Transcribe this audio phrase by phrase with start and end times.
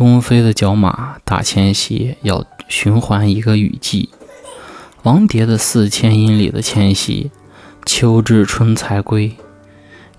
[0.00, 4.08] 东飞的角马大迁徙要循环一个雨季，
[5.02, 7.30] 王蝶的四千英里的迁徙，
[7.84, 9.36] 秋至春才归。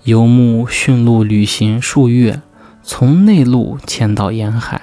[0.04, 2.42] 游牧驯鹿旅行数月，
[2.84, 4.80] 从内陆迁到沿海，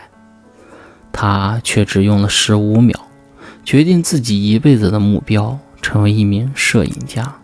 [1.14, 3.08] 他却只用了十五秒，
[3.64, 7.38] 决定自己一辈子的目标，成为一名摄影家。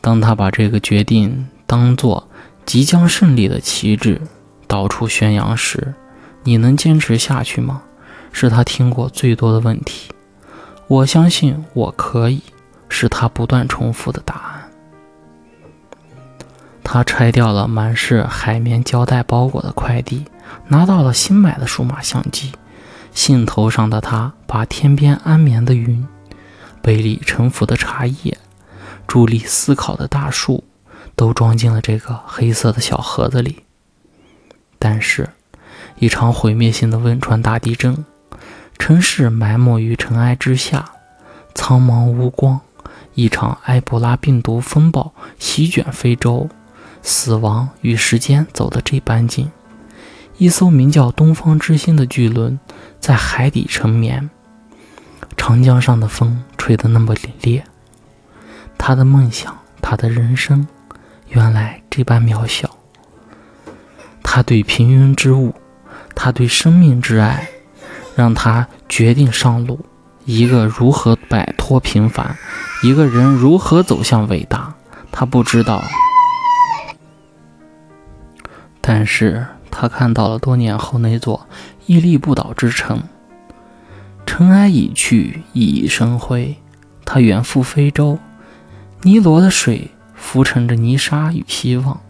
[0.00, 2.28] 当他把这个决定当做
[2.64, 4.20] 即将胜利的旗帜。
[4.70, 5.92] 到处宣扬时，
[6.44, 7.82] 你能坚持下去吗？
[8.30, 10.12] 是他听过最多的问题。
[10.86, 12.40] 我相信我可以，
[12.88, 14.70] 是他不断重复的答案。
[16.84, 20.24] 他拆掉了满是海绵胶带包裹的快递，
[20.68, 22.52] 拿到了新买的数码相机。
[23.12, 26.06] 兴头上的他，把天边安眠的云、
[26.80, 28.38] 杯里沉浮的茶叶、
[29.08, 30.62] 伫立思考的大树，
[31.16, 33.64] 都装进了这个黑色的小盒子里。
[34.80, 35.28] 但是，
[35.98, 38.04] 一场毁灭性的汶川大地震，
[38.78, 40.90] 城市埋没于尘埃之下，
[41.54, 42.58] 苍茫无光；
[43.14, 46.48] 一场埃博拉病毒风暴席卷非洲，
[47.02, 49.52] 死亡与时间走得这般近。
[50.38, 52.58] 一艘名叫“东方之星”的巨轮
[52.98, 54.30] 在海底沉眠，
[55.36, 57.62] 长江上的风吹得那么凛冽。
[58.78, 60.66] 他的梦想，他的人生，
[61.28, 62.69] 原来这般渺小。
[64.32, 65.52] 他对平庸之物，
[66.14, 67.48] 他对生命之爱，
[68.14, 69.84] 让他决定上路。
[70.24, 72.36] 一个如何摆脱平凡，
[72.84, 74.72] 一个人如何走向伟大，
[75.10, 75.82] 他不知道。
[78.80, 81.48] 但是他看到了多年后那座
[81.86, 83.02] 屹立不倒之城。
[84.24, 86.56] 尘埃已去，熠熠生辉。
[87.04, 88.16] 他远赴非洲，
[89.02, 92.00] 尼罗的水浮沉着泥沙与希望。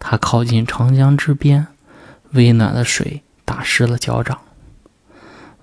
[0.00, 1.68] 他靠近长江之边，
[2.32, 4.38] 温暖的水打湿了脚掌。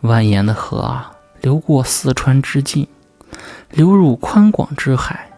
[0.03, 2.87] 蜿蜒的河啊，流过四川之境，
[3.71, 5.31] 流入宽广之海，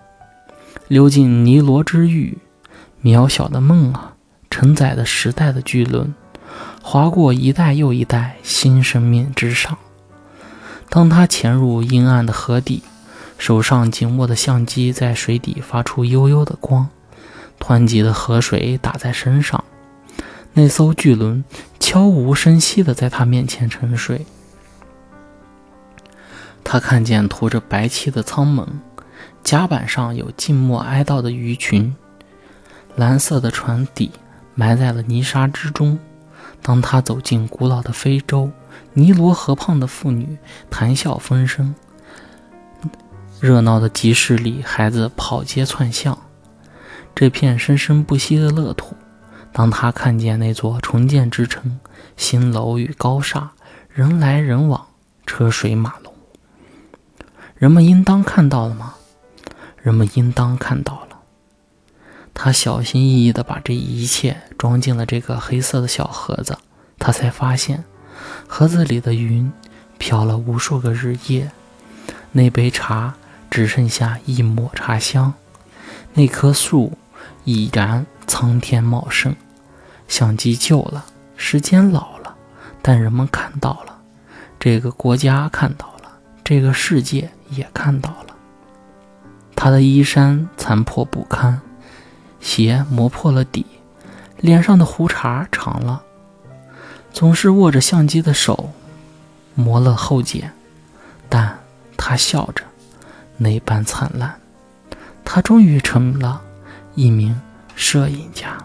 [0.89, 2.37] 流进尼罗之域。
[3.01, 4.15] 渺小的梦啊，
[4.49, 6.13] 承载着时代的巨轮，
[6.83, 9.77] 划过一代又一代新生命之上。
[10.89, 12.83] 当他潜入阴暗的河底，
[13.37, 16.89] 手上紧握的相机在水底发出幽幽的光。
[17.59, 19.63] 湍急的河水打在身上，
[20.53, 21.43] 那艘巨轮
[21.79, 24.25] 悄无声息地在他面前沉睡。
[26.63, 28.81] 他看见涂着白漆的舱门，
[29.43, 31.95] 甲板上有静默哀悼的鱼群，
[32.95, 34.11] 蓝色的船底
[34.55, 35.97] 埋在了泥沙之中。
[36.61, 38.51] 当他走进古老的非洲，
[38.93, 40.37] 尼罗河畔的妇女
[40.69, 41.73] 谈笑风生，
[43.39, 46.17] 热闹的集市里，孩子跑街窜巷。
[47.19, 48.95] 这片生生不息的乐土，
[49.51, 51.77] 当他看见那座重建之城，
[52.15, 53.51] 新楼与高厦，
[53.89, 54.87] 人来人往，
[55.25, 56.13] 车水马龙，
[57.57, 58.93] 人们应当看到了吗？
[59.81, 61.19] 人们应当看到了。
[62.33, 66.57] 他小心翼翼地把这一切装进了这个黑色的小盒子，
[66.97, 67.83] 他才发现，
[68.47, 69.51] 盒子里的云
[69.97, 71.51] 飘了无数个日夜，
[72.31, 73.15] 那杯茶
[73.51, 75.33] 只剩下一抹茶香，
[76.13, 76.97] 那棵树。
[77.51, 79.35] 已然苍天茂盛，
[80.07, 81.03] 相机旧了，
[81.35, 82.35] 时间老了，
[82.79, 83.99] 但人们看到了，
[84.59, 86.11] 这个国家看到了，
[86.43, 88.35] 这个世界也看到了。
[89.55, 91.59] 他的衣衫残破不堪，
[92.39, 93.65] 鞋磨破了底，
[94.37, 96.03] 脸上的胡茬长了，
[97.11, 98.69] 总是握着相机的手
[99.55, 100.53] 磨了后茧，
[101.27, 101.57] 但
[101.97, 102.63] 他笑着，
[103.37, 104.39] 那般灿烂。
[105.25, 106.43] 他终于成了。
[106.95, 107.39] 一名
[107.75, 108.57] 摄影家，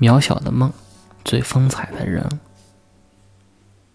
[0.00, 0.72] 渺小的梦，
[1.24, 2.28] 最风采的人。